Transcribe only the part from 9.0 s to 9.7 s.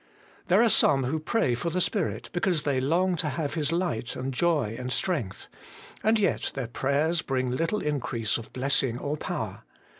power.